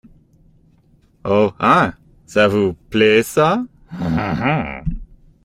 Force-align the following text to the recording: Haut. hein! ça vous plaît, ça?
Haut. 1.23 1.53
hein! 1.59 1.93
ça 2.25 2.47
vous 2.47 2.73
plaît, 2.89 3.21
ça? 3.21 3.63